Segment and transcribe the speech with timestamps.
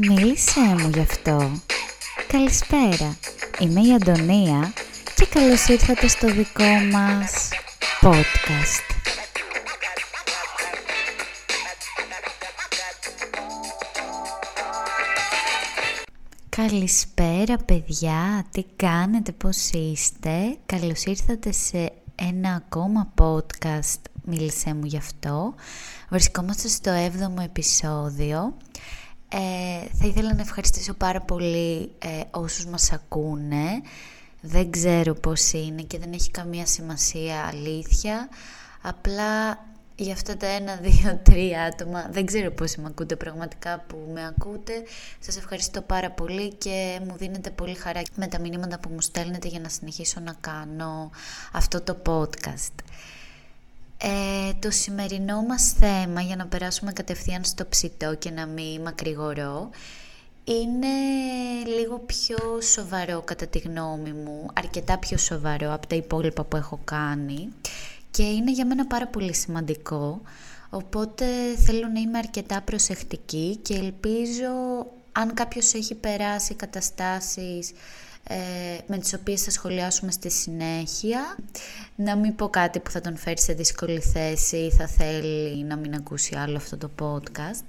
[0.00, 1.52] Μίλησέ μου γι' αυτό.
[2.28, 3.16] Καλησπέρα.
[3.58, 4.72] Είμαι η Αντωνία
[5.14, 7.48] και καλώς ήρθατε στο δικό μας
[8.00, 8.96] podcast.
[16.48, 24.96] Καλησπέρα παιδιά, τι κάνετε, πώς είστε; Καλώς ήρθατε σε ένα ακόμα podcast, μίλησέ μου γι'
[24.96, 25.54] αυτό.
[26.08, 28.54] Βρισκόμαστε στο 7ο επεισόδιο.
[29.28, 29.38] Ε,
[29.92, 33.82] θα ήθελα να ευχαριστήσω πάρα πολύ ε, όσους μας ακούνε.
[34.40, 38.28] Δεν ξέρω πώς είναι και δεν έχει καμία σημασία αλήθεια.
[38.82, 39.64] Απλά
[39.96, 44.26] για αυτά τα ένα, δύο, τρία άτομα, δεν ξέρω πώς με ακούτε πραγματικά που με
[44.26, 44.72] ακούτε.
[45.18, 49.48] Σας ευχαριστώ πάρα πολύ και μου δίνετε πολύ χαρά με τα μηνύματα που μου στέλνετε
[49.48, 51.10] για να συνεχίσω να κάνω
[51.52, 52.74] αυτό το podcast.
[54.00, 59.70] Ε, το σημερινό μας θέμα, για να περάσουμε κατευθείαν στο ψητό και να μην μακρηγορώ,
[60.44, 60.86] είναι
[61.78, 66.80] λίγο πιο σοβαρό κατά τη γνώμη μου, αρκετά πιο σοβαρό από τα υπόλοιπα που έχω
[66.84, 67.48] κάνει
[68.10, 70.20] και είναι για μένα πάρα πολύ σημαντικό,
[70.70, 71.26] οπότε
[71.56, 77.74] θέλω να είμαι αρκετά προσεκτική και ελπίζω αν κάποιος έχει περάσει καταστάσεις ε,
[78.86, 81.36] με τις οποίες θα σχολιάσουμε στη συνέχεια.
[81.94, 85.76] Να μην πω κάτι που θα τον φέρει σε δύσκολη θέση ή θα θέλει να
[85.76, 87.64] μην ακούσει άλλο αυτό το podcast.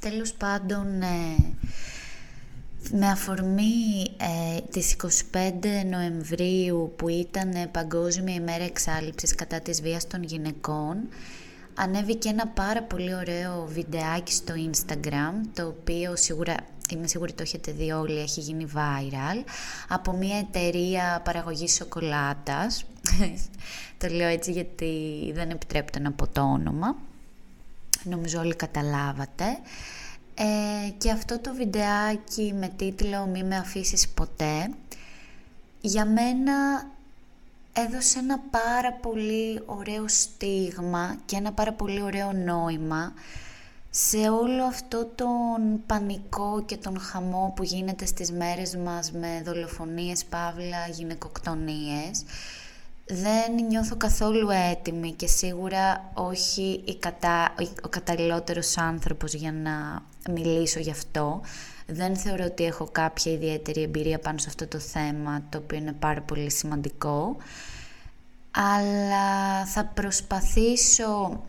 [0.00, 1.54] Τέλος πάντων, ε,
[2.90, 4.96] με αφορμή ε, τις
[5.32, 10.96] 25 Νοεμβρίου που ήταν Παγκόσμια ημέρα εξάλληψης κατά της βίας των γυναικών,
[11.74, 16.54] ανέβηκε ένα πάρα πολύ ωραίο βιντεάκι στο Instagram, το οποίο σίγουρα
[16.90, 19.44] είμαι σίγουρη το έχετε δει όλοι, έχει γίνει viral,
[19.88, 22.84] από μια εταιρεία παραγωγής σοκολάτας.
[23.98, 24.92] το λέω έτσι γιατί
[25.34, 26.96] δεν επιτρέπεται να πω το όνομα.
[28.04, 29.44] Νομίζω όλοι καταλάβατε.
[30.34, 34.70] Ε, και αυτό το βιντεάκι με τίτλο «Μη με αφήσεις ποτέ»
[35.80, 36.86] για μένα
[37.72, 43.12] έδωσε ένα πάρα πολύ ωραίο στίγμα και ένα πάρα πολύ ωραίο νόημα
[43.96, 50.24] σε όλο αυτό τον πανικό και τον χαμό που γίνεται στις μέρες μας με δολοφονίες,
[50.24, 52.24] παύλα, γυναικοκτονίες
[53.06, 60.80] δεν νιώθω καθόλου έτοιμη και σίγουρα όχι η κατά, ο καταλληλότερος άνθρωπος για να μιλήσω
[60.80, 61.40] γι' αυτό.
[61.86, 65.92] Δεν θεωρώ ότι έχω κάποια ιδιαίτερη εμπειρία πάνω σε αυτό το θέμα, το οποίο είναι
[65.92, 67.36] πάρα πολύ σημαντικό.
[68.50, 71.42] Αλλά θα προσπαθήσω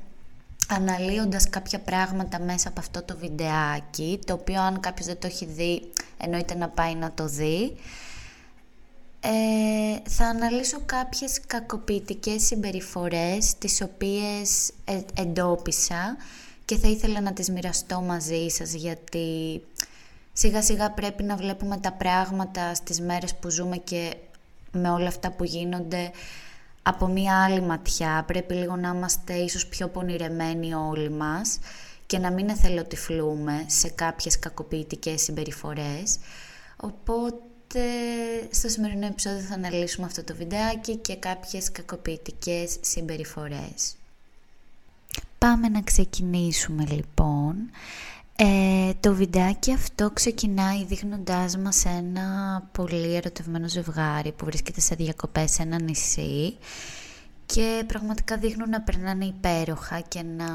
[0.68, 5.46] αναλύοντας κάποια πράγματα μέσα από αυτό το βιντεάκι, το οποίο αν κάποιος δεν το έχει
[5.46, 7.76] δει, εννοείται να πάει να το δει.
[9.20, 16.18] Ε, θα αναλύσω κάποιες κακοποιητικές συμπεριφορές τις οποίες ε, εντόπισα
[16.66, 19.62] και θα ήθελα να τις μοιραστώ μαζί σας γιατί
[20.34, 24.16] σιγά σιγά πρέπει να βλέπουμε τα πράγματα στις μέρες που ζούμε και
[24.72, 26.12] με όλα αυτά που γίνονται
[26.88, 28.23] από μία άλλη ματιά.
[28.28, 31.59] Πρέπει λίγο να είμαστε ίσως πιο πονηρεμένοι όλοι μας
[32.06, 36.18] και να μην εθελοτυφλούμε σε κάποιες κακοποιητικές συμπεριφορές.
[36.75, 37.79] Οπότε
[38.51, 43.95] στο σημερινό επεισόδιο θα αναλύσουμε αυτό το βιντεάκι και κάποιες κακοποιητικές συμπεριφορές.
[45.38, 47.56] Πάμε να ξεκινήσουμε λοιπόν.
[48.38, 55.51] Ε, το βιντεάκι αυτό ξεκινάει δείχνοντάς μας ένα πολύ ερωτευμένο ζευγάρι που βρίσκεται σε διακοπές
[55.51, 56.57] σε ένα νησί
[57.45, 60.45] και πραγματικά δείχνουν να περνάνε υπέροχα και να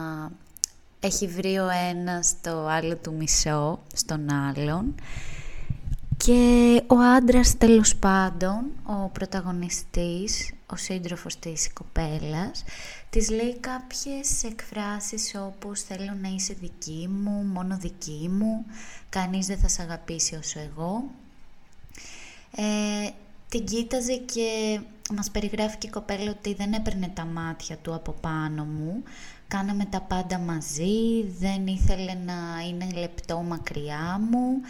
[1.00, 4.94] έχει βρει ο ένας το άλλο του μισό στον άλλον
[6.24, 12.64] και ο άντρας τέλος πάντων, ο πρωταγωνιστής, ο σύντροφος της κοπέλας,
[13.10, 18.64] της λέει κάποιες εκφράσεις όπως «θέλω να είσαι δική μου, μόνο δική μου,
[19.08, 21.04] κανείς δεν θα σε αγαπήσει όσο εγώ».
[22.56, 23.08] Ε,
[23.48, 24.80] την κοίταζε και
[25.14, 29.02] μας περιγράφει και η κοπέλα ότι δεν έπαιρνε τα μάτια του από πάνω μου,
[29.48, 34.60] κάναμε τα πάντα μαζί, δεν ήθελε να είναι λεπτό μακριά μου,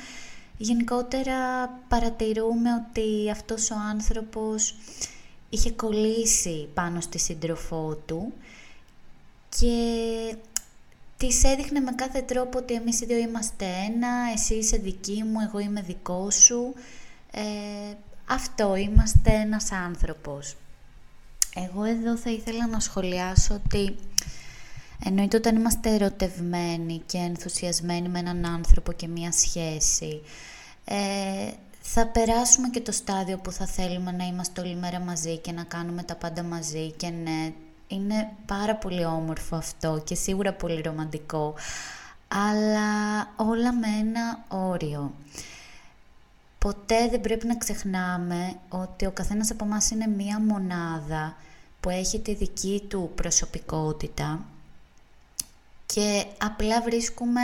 [0.63, 4.75] Γενικότερα παρατηρούμε ότι αυτός ο άνθρωπος
[5.51, 8.33] είχε κολλήσει πάνω στη σύντροφό του
[9.59, 10.35] και
[11.17, 15.41] της έδειχνε με κάθε τρόπο ότι εμείς οι δύο είμαστε ένα, εσύ είσαι δική μου,
[15.41, 16.75] εγώ είμαι δικό σου.
[17.31, 17.43] Ε,
[18.27, 20.57] αυτό, είμαστε ένας άνθρωπος.
[21.55, 23.97] Εγώ εδώ θα ήθελα να σχολιάσω ότι
[25.05, 30.23] Εννοείται όταν είμαστε ερωτευμένοι και ενθουσιασμένοι με έναν άνθρωπο και μία σχέση,
[30.85, 31.51] ε,
[31.81, 35.63] θα περάσουμε και το στάδιο που θα θέλουμε να είμαστε όλη μέρα μαζί και να
[35.63, 37.53] κάνουμε τα πάντα μαζί και ναι,
[37.89, 41.55] είναι πάρα πολύ όμορφο αυτό και σίγουρα πολύ ρομαντικό.
[42.29, 42.89] αλλά
[43.37, 45.13] όλα με ένα όριο.
[46.59, 51.37] Ποτέ δεν πρέπει να ξεχνάμε ότι ο καθένας από εμάς είναι μία μονάδα
[51.81, 54.45] που έχει τη δική του προσωπικότητα
[55.95, 57.41] και απλά βρίσκουμε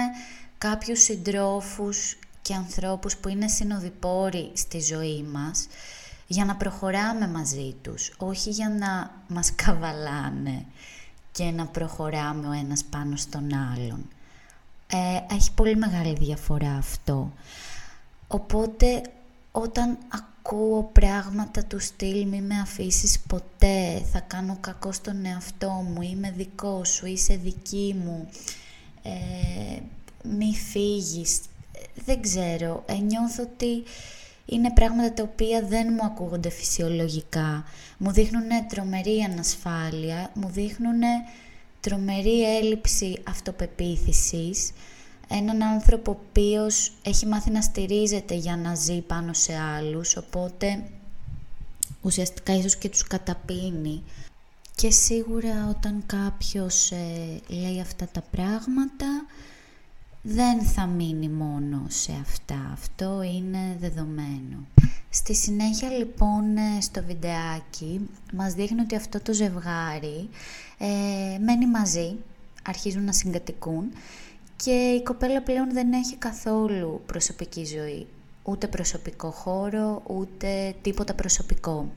[0.58, 5.68] κάποιους συντρόφους και ανθρώπους που είναι συνοδοιπόροι στη ζωή μας
[6.26, 10.64] για να προχωράμε μαζί τους, όχι για να μας καβαλάνε
[11.32, 14.08] και να προχωράμε ο ένας πάνω στον άλλον.
[14.86, 17.32] Ε, έχει πολύ μεγάλη διαφορά αυτό.
[18.28, 19.02] Οπότε
[19.52, 19.98] όταν
[20.46, 26.32] ακούω πράγματα του στυλ μη με αφήσεις ποτέ, θα κάνω κακό στον εαυτό μου, είμαι
[26.36, 28.28] δικό σου, είσαι δική μου,
[29.02, 29.78] ε,
[30.22, 31.40] μη φύγεις,
[32.04, 33.82] δεν ξέρω, ε, νιώθω ότι
[34.46, 37.64] είναι πράγματα τα οποία δεν μου ακούγονται φυσιολογικά.
[37.98, 41.00] Μου δείχνουν τρομερή ανασφάλεια, μου δείχνουν
[41.80, 44.70] τρομερή έλλειψη αυτοπεποίθησης,
[45.28, 50.82] έναν άνθρωπο ο οποίος έχει μάθει να στηρίζεται για να ζει πάνω σε άλλους, οπότε
[52.02, 54.02] ουσιαστικά ίσως και τους καταπίνει.
[54.74, 59.06] Και σίγουρα όταν κάποιος ε, λέει αυτά τα πράγματα,
[60.22, 62.70] δεν θα μείνει μόνο σε αυτά.
[62.72, 64.66] Αυτό είναι δεδομένο.
[65.10, 70.28] Στη συνέχεια λοιπόν ε, στο βιντεάκι μας δείχνει ότι αυτό το ζευγάρι
[70.78, 72.16] ε, μένει μαζί,
[72.62, 73.92] αρχίζουν να συγκατοικούν
[74.56, 78.06] και η κοπέλα πλέον δεν έχει καθόλου προσωπική ζωή,
[78.42, 81.92] ούτε προσωπικό χώρο, ούτε τίποτα προσωπικό.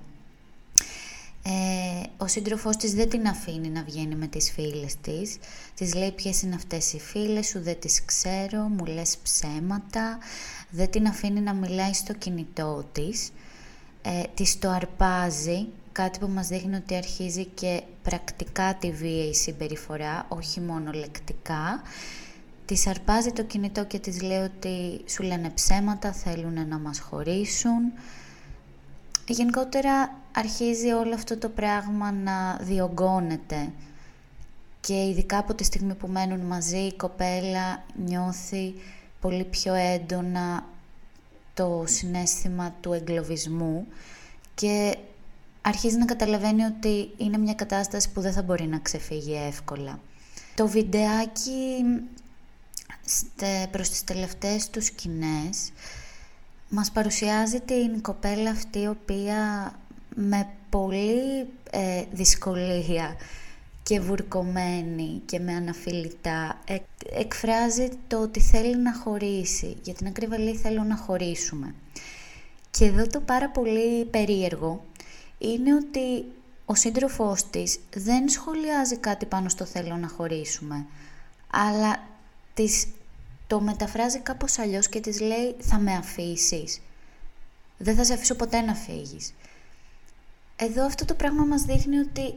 [1.44, 5.38] Ε, ο σύντροφός της δεν την αφήνει να βγαίνει με τις φίλες της.
[5.76, 10.18] Της λέει ποιες είναι αυτές οι φίλες σου, δεν τις ξέρω, μου λες ψέματα.
[10.70, 13.32] Δεν την αφήνει να μιλάει στο κινητό της.
[14.02, 19.34] Ε, της το αρπάζει, κάτι που μας δείχνει ότι αρχίζει και πρακτικά τη βία η
[19.34, 21.82] συμπεριφορά, όχι μόνο λεκτικά.
[22.70, 27.94] Της αρπάζει το κινητό και της λέει ότι σου λένε ψέματα, θέλουν να μας χωρίσουν.
[29.28, 33.72] Γενικότερα αρχίζει όλο αυτό το πράγμα να διωγγώνεται
[34.80, 38.74] και ειδικά από τη στιγμή που μένουν μαζί η κοπέλα νιώθει
[39.22, 40.66] πολύ πιο έντονα
[41.54, 43.88] το συνέστημα του εγκλωβισμού
[44.56, 44.98] και
[45.62, 50.00] αρχίζει να καταλαβαίνει ότι είναι μια κατάσταση που δεν θα μπορεί να ξεφύγει εύκολα.
[50.56, 51.84] Το βιντεάκι
[53.72, 55.72] προς τις τελευταίες τους σκηνές
[56.70, 59.72] μας παρουσιάζει την κοπέλα αυτή η οποία
[60.16, 63.16] με πολύ ε, δυσκολία
[63.84, 66.60] και βουρκωμένη και με αναφιλητά
[67.14, 69.78] εκφράζει το ότι θέλει να χωρίσει.
[69.82, 71.76] Για την ακρίβεια θέλω να χωρίσουμε.
[72.72, 74.86] Και εδώ το πάρα πολύ περίεργο
[75.38, 76.26] είναι ότι
[76.66, 80.86] ο σύντροφός της δεν σχολιάζει κάτι πάνω στο θέλω να χωρίσουμε,
[81.52, 82.08] αλλά
[82.54, 82.88] της
[83.50, 86.82] το μεταφράζει κάπως αλλιώς και της λέει θα με αφήσεις.
[87.78, 89.34] Δεν θα σε αφήσω ποτέ να φύγεις.
[90.56, 92.36] Εδώ αυτό το πράγμα μας δείχνει ότι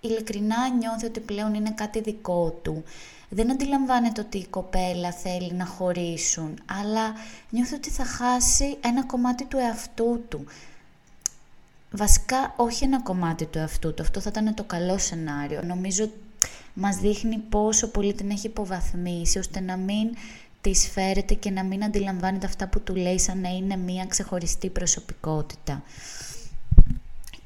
[0.00, 2.84] ειλικρινά νιώθει ότι πλέον είναι κάτι δικό του.
[3.28, 7.12] Δεν αντιλαμβάνεται ότι η κοπέλα θέλει να χωρίσουν, αλλά
[7.50, 10.44] νιώθει ότι θα χάσει ένα κομμάτι του εαυτού του.
[11.90, 15.62] Βασικά όχι ένα κομμάτι του εαυτού του, αυτό θα ήταν το καλό σενάριο.
[15.62, 16.10] Νομίζω
[16.74, 20.08] μας δείχνει πόσο πολύ την έχει υποβαθμίσει, ώστε να μην
[20.60, 24.70] της φέρεται και να μην αντιλαμβάνεται αυτά που του λέει σαν να είναι μία ξεχωριστή
[24.70, 25.82] προσωπικότητα.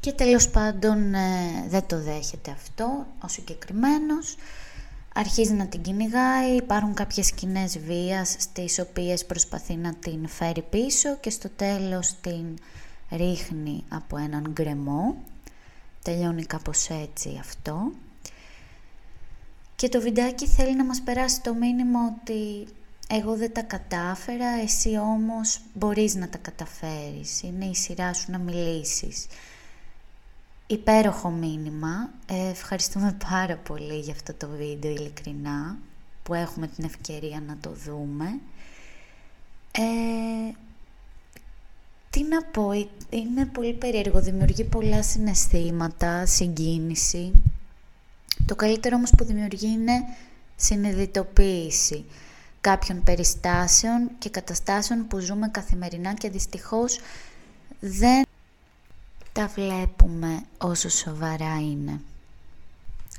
[0.00, 4.36] Και τέλος πάντων ε, δεν το δέχεται αυτό ο συγκεκριμένος.
[5.14, 11.16] Αρχίζει να την κυνηγάει, υπάρχουν κάποιες σκηνές βίας στις οποίες προσπαθεί να την φέρει πίσω
[11.16, 12.58] και στο τέλος την
[13.10, 15.16] ρίχνει από έναν γκρεμό.
[16.02, 17.92] Τελειώνει κάπως έτσι αυτό.
[19.82, 22.66] Και το βιντεάκι θέλει να μας περάσει το μήνυμα ότι
[23.08, 27.42] εγώ δεν τα κατάφερα, εσύ όμως μπορείς να τα καταφέρεις.
[27.42, 29.26] Είναι η σειρά σου να μιλήσεις.
[30.66, 32.10] Υπέροχο μήνυμα.
[32.26, 35.78] Ε, ευχαριστούμε πάρα πολύ για αυτό το βίντεο, ειλικρινά,
[36.22, 38.40] που έχουμε την ευκαιρία να το δούμε.
[39.72, 40.52] Ε,
[42.10, 47.32] τι να πω, ε, είναι πολύ περίεργο, δημιουργεί πολλά συναισθήματα, συγκίνηση.
[48.46, 50.04] Το καλύτερο όμως που δημιουργεί είναι
[50.56, 52.04] συνειδητοποίηση
[52.60, 57.00] κάποιων περιστάσεων και καταστάσεων που ζούμε καθημερινά και δυστυχώς
[57.80, 58.26] δεν
[59.32, 62.00] τα βλέπουμε όσο σοβαρά είναι.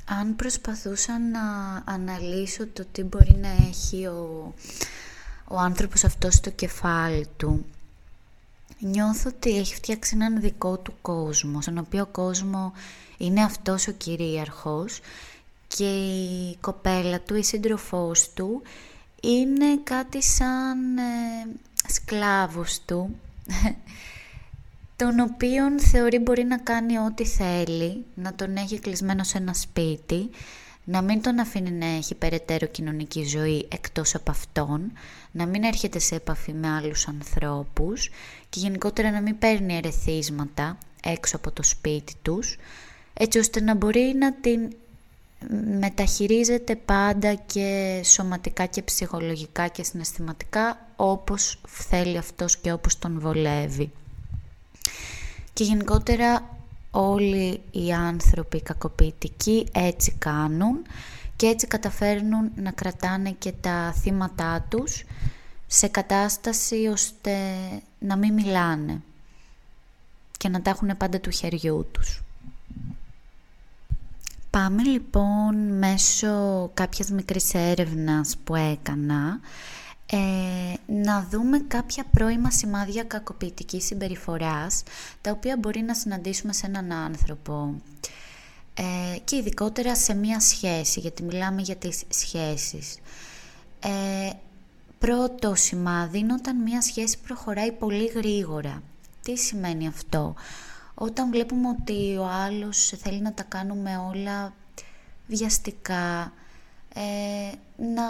[0.05, 1.41] Αν προσπαθούσα να
[1.85, 4.53] αναλύσω το τι μπορεί να έχει ο,
[5.47, 7.65] ο άνθρωπος αυτός στο κεφάλι του,
[8.79, 12.73] νιώθω ότι έχει φτιάξει έναν δικό του κόσμο, στον οποίο κόσμο
[13.17, 14.99] είναι αυτός ο κυρίαρχος
[15.67, 18.61] και η κοπέλα του, η σύντροφός του,
[19.21, 21.47] είναι κάτι σαν ε,
[21.87, 23.19] σκλάβος του,
[24.95, 30.29] τον οποίον θεωρεί μπορεί να κάνει ό,τι θέλει, να τον έχει κλεισμένο σε ένα σπίτι,
[30.83, 34.91] να μην τον αφήνει να έχει περαιτέρω κοινωνική ζωή εκτός από αυτόν,
[35.31, 38.09] να μην έρχεται σε επαφή με άλλους ανθρώπους
[38.49, 42.57] και γενικότερα να μην παίρνει ερεθίσματα έξω από το σπίτι τους,
[43.13, 44.73] έτσι ώστε να μπορεί να την
[45.79, 53.91] μεταχειρίζεται πάντα και σωματικά και ψυχολογικά και συναισθηματικά όπως θέλει αυτός και όπως τον βολεύει.
[55.53, 56.57] Και γενικότερα
[56.95, 60.81] όλοι οι άνθρωποι κακοποιητικοί έτσι κάνουν
[61.35, 65.03] και έτσι καταφέρνουν να κρατάνε και τα θύματά τους
[65.67, 67.35] σε κατάσταση ώστε
[67.99, 69.01] να μην μιλάνε
[70.37, 72.21] και να τα έχουν πάντα του χεριού τους.
[74.49, 79.39] Πάμε λοιπόν μέσω κάποιας μικρής έρευνας που έκανα
[80.05, 84.83] ε, να δούμε κάποια πρώιμα σημάδια κακοποιητικής συμπεριφοράς
[85.21, 87.81] τα οποία μπορεί να συναντήσουμε σε έναν άνθρωπο
[88.73, 92.97] ε, και ειδικότερα σε μία σχέση γιατί μιλάμε για τις σχέσεις.
[93.79, 94.29] Ε,
[94.99, 98.83] πρώτο σημάδι είναι όταν μία σχέση προχωράει πολύ γρήγορα.
[99.21, 100.35] Τι σημαίνει αυτό;
[100.93, 104.53] Όταν βλέπουμε ότι ο άλλος θέλει να τα κάνουμε όλα
[105.27, 106.33] βιαστικά,
[106.93, 108.07] ε, να,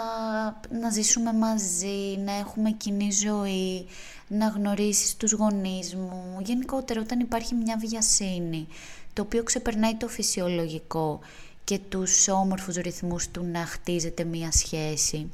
[0.80, 3.86] να ζήσουμε μαζί, να έχουμε κοινή ζωή,
[4.28, 6.40] να γνωρίσεις τους γονείς μου.
[6.44, 8.66] Γενικότερα όταν υπάρχει μια βιασύνη,
[9.12, 11.20] το οποίο ξεπερνάει το φυσιολογικό
[11.64, 15.30] και τους όμορφους ρυθμούς του να χτίζεται μια σχέση.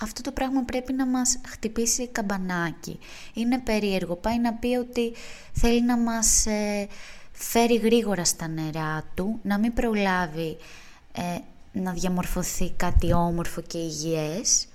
[0.00, 2.98] Αυτό το πράγμα πρέπει να μας χτυπήσει καμπανάκι.
[3.34, 4.14] Είναι περίεργο.
[4.14, 5.12] Πάει να πει ότι
[5.52, 6.88] θέλει να μας ε,
[7.32, 10.56] φέρει γρήγορα στα νερά του, να μην προλάβει
[11.12, 11.38] ε,
[11.80, 14.66] να διαμορφωθεί κάτι όμορφο και υγιές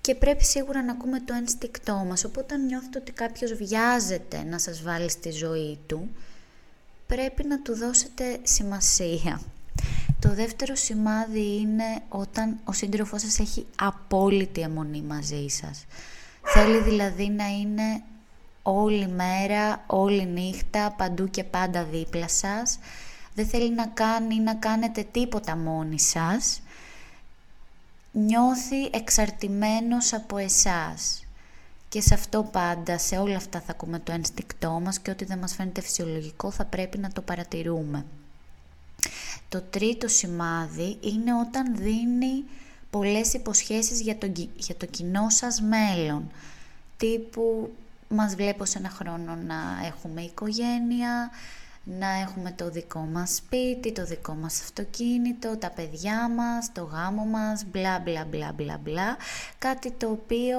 [0.00, 2.24] και πρέπει σίγουρα να ακούμε το ένστικτό μας.
[2.24, 6.08] Οπότε όταν νιώθετε ότι κάποιος βιάζεται να σας βάλει στη ζωή του,
[7.06, 9.40] πρέπει να του δώσετε σημασία.
[10.20, 15.84] Το δεύτερο σημάδι είναι όταν ο σύντροφός σας έχει απόλυτη αιμονή μαζί σας.
[16.42, 18.02] Θέλει δηλαδή να είναι
[18.62, 22.78] όλη μέρα, όλη νύχτα, παντού και πάντα δίπλα σας.
[23.36, 26.60] Δεν θέλει να κάνει να κάνετε τίποτα μόνοι σας.
[28.12, 31.24] Νιώθει εξαρτημένος από εσάς.
[31.88, 35.38] Και σε αυτό πάντα, σε όλα αυτά θα ακούμε το ένστικτό μας και ό,τι δεν
[35.38, 38.04] μας φαίνεται φυσιολογικό θα πρέπει να το παρατηρούμε.
[39.48, 42.44] Το τρίτο σημάδι είναι όταν δίνει
[42.90, 46.30] πολλές υποσχέσεις για το, για το κοινό σας μέλλον.
[46.96, 47.74] Τύπου
[48.08, 51.30] μας βλέπω σε ένα χρόνο να έχουμε οικογένεια,
[51.86, 57.24] να έχουμε το δικό μας σπίτι, το δικό μας αυτοκίνητο, τα παιδιά μας, το γάμο
[57.24, 59.16] μας, μπλα μπλα μπλα μπλα μπλα.
[59.58, 60.58] Κάτι το οποίο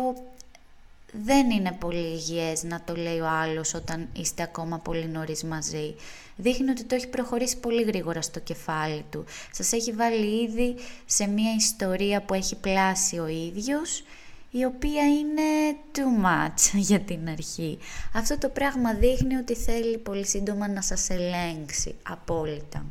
[1.11, 5.95] δεν είναι πολύ υγιές να το λέει ο άλλος όταν είστε ακόμα πολύ νωρίς μαζί.
[6.35, 9.25] Δείχνει ότι το έχει προχωρήσει πολύ γρήγορα στο κεφάλι του.
[9.51, 14.03] Σας έχει βάλει ήδη σε μια ιστορία που έχει πλάσει ο ίδιος
[14.51, 17.77] η οποία είναι too much για την αρχή.
[18.13, 22.85] Αυτό το πράγμα δείχνει ότι θέλει πολύ σύντομα να σας ελέγξει απόλυτα.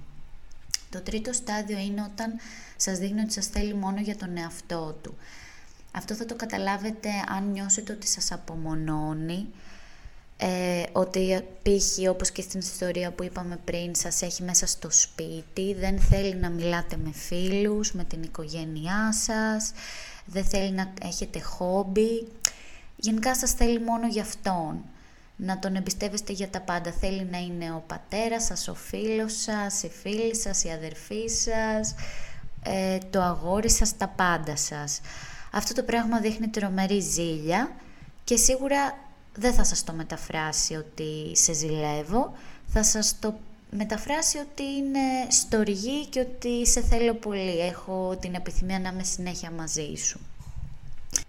[0.91, 2.33] Το τρίτο στάδιο είναι όταν
[2.77, 5.15] σας δείχνει ότι σας θέλει μόνο για τον εαυτό του.
[5.91, 9.47] Αυτό θα το καταλάβετε αν νιώσετε ότι σας απομονώνει,
[10.37, 12.09] ε, ότι π.χ.
[12.09, 16.51] όπως και στην ιστορία που είπαμε πριν σας έχει μέσα στο σπίτι, δεν θέλει να
[16.51, 19.73] μιλάτε με φίλους, με την οικογένειά σας,
[20.27, 22.27] δεν θέλει να έχετε χόμπι,
[22.97, 24.85] γενικά σας θέλει μόνο για αυτόν.
[25.39, 26.93] Να τον εμπιστεύεστε για τα πάντα.
[26.93, 31.95] Θέλει να είναι ο πατέρας σας, ο φίλος σας, η φίλη σας, η αδερφή σας,
[32.63, 35.01] ε, το αγόρι σας, τα πάντα σας.
[35.53, 37.71] Αυτό το πράγμα δείχνει τρομερή ζήλια
[38.25, 38.99] και σίγουρα
[39.35, 42.33] δεν θα σας το μεταφράσει ότι σε ζηλεύω,
[42.67, 43.35] θα σας το
[43.71, 49.51] μεταφράσει ότι είναι στοργή και ότι σε θέλω πολύ, έχω την επιθυμία να είμαι συνέχεια
[49.51, 50.21] μαζί σου.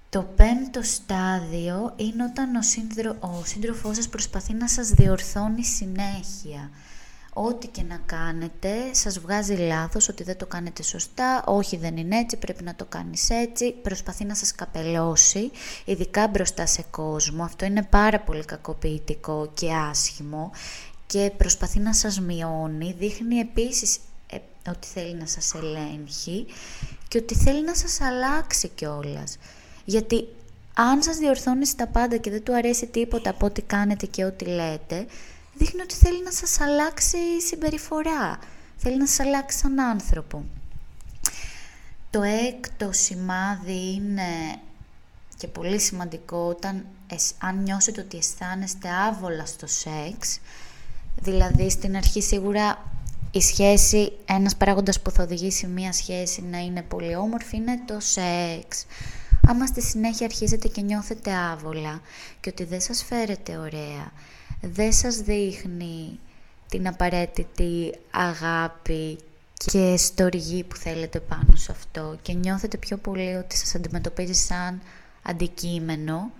[0.09, 6.71] Το πέμπτο στάδιο είναι όταν ο, σύντρο, ο σύντροφός σας προσπαθεί να σας διορθώνει συνέχεια.
[7.33, 12.17] Ό,τι και να κάνετε σας βγάζει λάθος, ότι δεν το κάνετε σωστά, όχι δεν είναι
[12.17, 15.51] έτσι, πρέπει να το κάνεις έτσι, προσπαθεί να σας καπελώσει,
[15.85, 20.51] ειδικά μπροστά σε κόσμο, αυτό είναι πάρα πολύ κακοποιητικό και άσχημο
[21.07, 23.97] και προσπαθεί να σας μειώνει, δείχνει επίσης
[24.31, 24.37] ε,
[24.69, 26.45] ότι θέλει να σας ελέγχει
[27.07, 29.37] και ότι θέλει να σας αλλάξει κιόλας.
[29.85, 30.27] Γιατί
[30.73, 34.45] αν σας διορθώνεις τα πάντα και δεν του αρέσει τίποτα από ό,τι κάνετε και ό,τι
[34.45, 35.05] λέτε,
[35.53, 38.39] δείχνει ότι θέλει να σας αλλάξει η συμπεριφορά.
[38.77, 40.45] Θέλει να σας αλλάξει σαν άνθρωπο.
[42.09, 44.59] Το έκτο σημάδι είναι
[45.37, 46.85] και πολύ σημαντικό όταν
[47.37, 50.39] αν νιώσετε ότι αισθάνεστε άβολα στο σεξ,
[51.21, 52.91] δηλαδή στην αρχή σίγουρα
[53.31, 57.99] η σχέση, ένας παράγοντας που θα οδηγήσει μια σχέση να είναι πολύ όμορφη είναι το
[57.99, 58.85] σεξ.
[59.47, 62.01] Άμα στη συνέχεια αρχίζετε και νιώθετε άβολα
[62.39, 64.11] και ότι δεν σας φέρετε ωραία,
[64.61, 66.19] δεν σας δείχνει
[66.69, 69.17] την απαραίτητη αγάπη
[69.65, 74.81] και στοργή που θέλετε πάνω σε αυτό και νιώθετε πιο πολύ ότι σας αντιμετωπίζει σαν
[75.21, 76.31] αντικείμενο,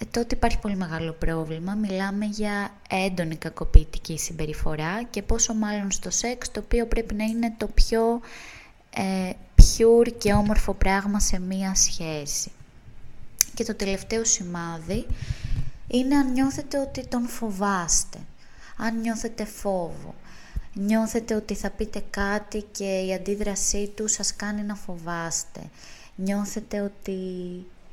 [0.00, 1.74] ε, τότε υπάρχει πολύ μεγάλο πρόβλημα.
[1.74, 7.54] Μιλάμε για έντονη κακοποιητική συμπεριφορά και πόσο μάλλον στο σεξ, το οποίο πρέπει να είναι
[7.56, 8.20] το πιο
[8.94, 12.50] ε, pure και όμορφο πράγμα σε μία σχέση.
[13.54, 15.06] Και το τελευταίο σημάδι
[15.88, 18.18] είναι αν νιώθετε ότι τον φοβάστε,
[18.76, 20.14] αν νιώθετε φόβο,
[20.72, 25.60] νιώθετε ότι θα πείτε κάτι και η αντίδρασή του σας κάνει να φοβάστε,
[26.14, 27.16] νιώθετε ότι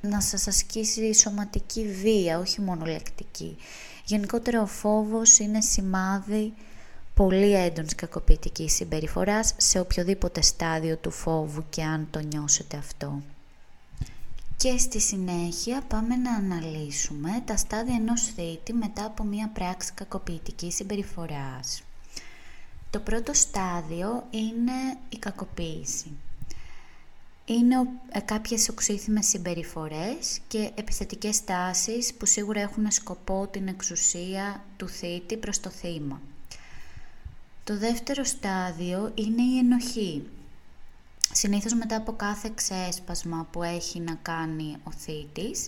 [0.06, 3.58] να σας ασκήσει σωματική βία, όχι μόνο λεκτική.
[4.06, 6.54] Γενικότερα ο φόβος είναι σημάδι
[7.14, 13.22] πολύ έντονης κακοποιητικής συμπεριφοράς σε οποιοδήποτε στάδιο του φόβου και αν το νιώσετε αυτό.
[14.58, 20.76] Και στη συνέχεια πάμε να αναλύσουμε τα στάδια ενός θήτη μετά από μια πράξη κακοποιητικής
[20.76, 21.84] συμπεριφοράς.
[22.90, 26.12] Το πρώτο στάδιο είναι η κακοποίηση
[27.46, 27.76] είναι
[28.12, 35.38] ε, κάποιες οξύθυμες συμπεριφορές και επιθετικές τάσεις που σίγουρα έχουν σκοπό την εξουσία του θήτη
[35.38, 36.22] προς το θύμα.
[37.64, 40.24] Το δεύτερο στάδιο είναι η ενοχή.
[41.32, 45.68] Συνήθως μετά από κάθε ξέσπασμα που έχει να κάνει ο θήτης,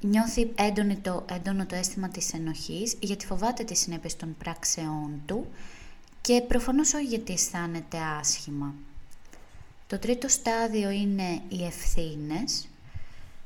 [0.00, 5.46] νιώθει έντονο το, έντονο το αίσθημα της ενοχής γιατί φοβάται τις συνέπειες των πράξεών του
[6.20, 8.74] και προφανώς όχι γιατί αισθάνεται άσχημα.
[9.86, 12.68] Το τρίτο στάδιο είναι οι ευθύνες.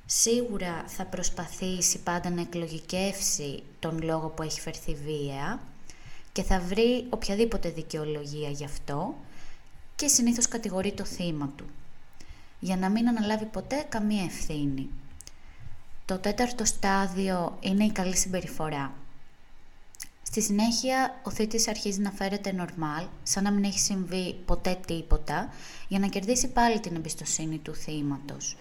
[0.07, 5.61] Σίγουρα θα προσπαθήσει πάντα να εκλογικεύσει τον λόγο που έχει φερθεί βία
[6.33, 9.15] και θα βρει οποιαδήποτε δικαιολογία γι' αυτό
[9.97, 11.65] και συνήθως κατηγορεί το θύμα του
[12.61, 14.89] για να μην αναλάβει ποτέ καμία ευθύνη.
[16.05, 18.93] Το τέταρτο στάδιο είναι η καλή συμπεριφορά.
[20.31, 25.53] Στη συνέχεια ο θήτης αρχίζει να φέρεται νορμάλ, σαν να μην έχει συμβεί ποτέ τίποτα,
[25.89, 28.57] για να κερδίσει πάλι την εμπιστοσύνη του θύματος.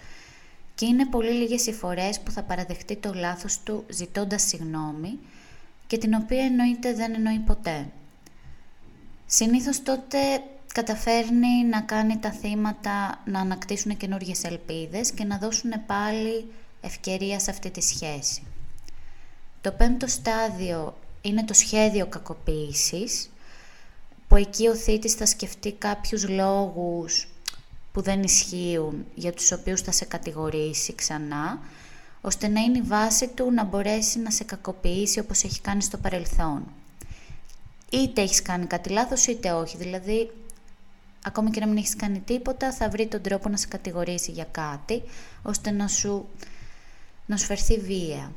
[0.74, 5.18] Και είναι πολύ λίγες οι φορές που θα παραδεχτεί το λάθος του ζητώντας συγνώμη
[5.86, 7.86] και την οποία εννοείται δεν εννοεί ποτέ.
[9.26, 10.18] Συνήθως τότε
[10.74, 17.50] καταφέρνει να κάνει τα θύματα να ανακτήσουν καινούριε ελπίδες και να δώσουν πάλι ευκαιρία σε
[17.50, 18.42] αυτή τη σχέση.
[19.60, 23.30] Το πέμπτο στάδιο είναι το σχέδιο κακοποίησης,
[24.28, 27.28] που εκεί ο θήτης θα σκεφτεί κάποιους λόγους
[27.92, 31.58] που δεν ισχύουν, για τους οποίους θα σε κατηγορήσει ξανά,
[32.20, 35.96] ώστε να είναι η βάση του να μπορέσει να σε κακοποιήσει όπως έχει κάνει στο
[35.96, 36.64] παρελθόν.
[37.90, 40.30] Είτε έχεις κάνει κάτι λάθος είτε όχι, δηλαδή
[41.24, 44.46] ακόμη και να μην έχεις κάνει τίποτα θα βρει τον τρόπο να σε κατηγορήσει για
[44.50, 45.02] κάτι,
[45.42, 46.28] ώστε να σου,
[47.26, 48.32] να σου φερθεί βία.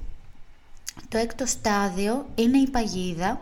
[1.09, 3.41] Το έκτο στάδιο είναι η παγίδα,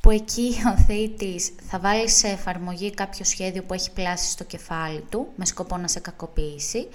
[0.00, 5.04] που εκεί ο θεήτης θα βάλει σε εφαρμογή κάποιο σχέδιο που έχει πλάσει στο κεφάλι
[5.08, 6.88] του, με σκοπό να σε κακοποιήσει,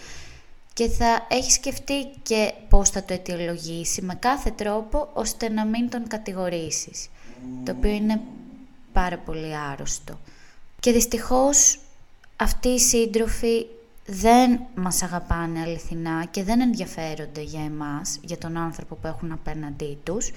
[0.74, 5.90] και θα έχει σκεφτεί και πώς θα το αιτιολογήσει με κάθε τρόπο, ώστε να μην
[5.90, 7.10] τον κατηγορήσεις,
[7.64, 8.22] το οποίο είναι
[8.94, 10.20] πάρα πολύ άρρωστο.
[10.80, 11.80] Και δυστυχώς
[12.36, 13.66] αυτοί οι σύντροφοι
[14.06, 19.98] δεν μας αγαπάνε αληθινά και δεν ενδιαφέρονται για εμάς, για τον άνθρωπο που έχουν απέναντί
[20.04, 20.32] τους,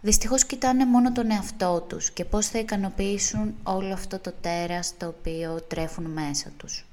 [0.00, 5.06] δυστυχώς κοιτάνε μόνο τον εαυτό τους και πώς θα ικανοποιήσουν όλο αυτό το τέρας το
[5.06, 6.84] οποίο τρέφουν μέσα τους.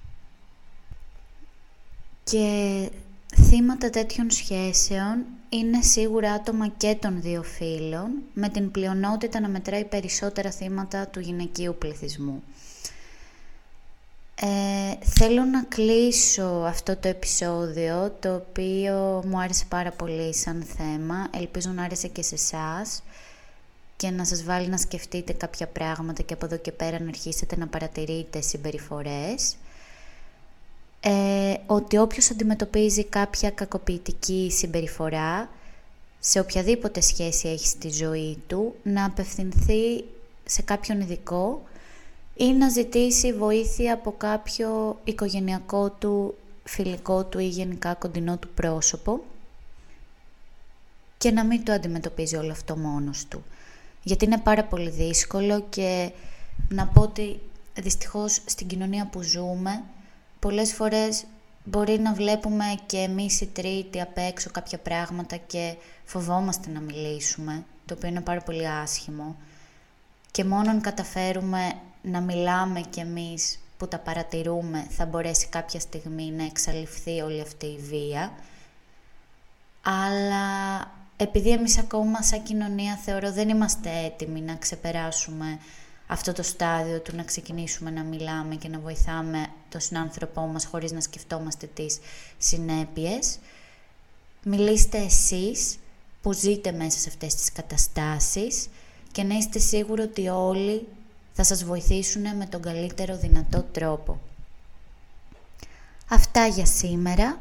[2.24, 2.90] Και
[3.36, 9.86] θύματα τέτοιων σχέσεων είναι σίγουρα άτομα και των δύο φίλων, με την πλειονότητα να μετράει
[9.86, 12.44] περισσότερα θύματα του γυναικείου πληθυσμού.
[14.36, 21.30] Ε, θέλω να κλείσω αυτό το επεισόδιο, το οποίο μου άρεσε πάρα πολύ σαν θέμα.
[21.38, 23.04] Ελπίζω να άρεσε και σε εσάς
[23.96, 27.58] και να σας βάλει να σκεφτείτε κάποια πράγματα και από εδώ και πέρα να αρχίσετε
[27.58, 29.56] να παρατηρείτε συμπεριφορές.
[31.00, 35.50] Ε, ότι όποιος αντιμετωπίζει κάποια κακοποιητική συμπεριφορά,
[36.20, 40.04] σε οποιαδήποτε σχέση έχει στη ζωή του, να απευθυνθεί
[40.46, 41.62] σε κάποιον ειδικό
[42.36, 49.24] ή να ζητήσει βοήθεια από κάποιο οικογενειακό του, φιλικό του ή γενικά κοντινό του πρόσωπο
[51.18, 53.44] και να μην το αντιμετωπίζει όλο αυτό μόνος του.
[54.04, 56.12] Γιατί είναι πάρα πολύ δύσκολο και
[56.70, 57.40] να πω ότι
[57.80, 59.84] δυστυχώς στην κοινωνία που ζούμε
[60.40, 61.26] πολλές φορές
[61.64, 67.64] μπορεί να βλέπουμε και εμείς οι τρίτοι απ' έξω κάποια πράγματα και φοβόμαστε να μιλήσουμε,
[67.86, 69.36] το οποίο είναι πάρα πολύ άσχημο.
[70.32, 76.44] Και μόνον καταφέρουμε να μιλάμε κι εμείς που τα παρατηρούμε, θα μπορέσει κάποια στιγμή να
[76.44, 78.34] εξαλειφθεί όλη αυτή η βία.
[79.82, 80.48] Αλλά
[81.18, 85.60] επειδή εμείς ακόμα σαν κοινωνία θεωρώ δεν είμαστε έτοιμοι να ξεπεράσουμε
[86.08, 90.92] αυτό το στάδιο του να ξεκινήσουμε να μιλάμε και να βοηθάμε τον συνάνθρωπό μας χωρίς
[90.92, 92.00] να σκεφτόμαστε τις
[92.38, 93.40] συνέπειες.
[94.44, 95.78] Μιλήστε εσείς
[96.22, 98.68] που ζείτε μέσα σε αυτές τις καταστάσεις
[99.12, 100.88] και να είστε σίγουροι ότι όλοι
[101.34, 104.20] θα σας βοηθήσουν με τον καλύτερο δυνατό τρόπο.
[106.10, 107.40] Αυτά για σήμερα.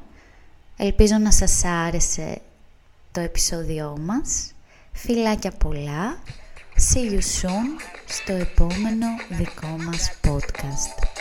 [0.77, 2.41] Ελπίζω να σας άρεσε
[3.13, 4.53] το επεισόδιό μας.
[4.93, 6.19] Φιλάκια πολλά.
[6.93, 11.12] See you soon στο επόμενο δικό μας podcast.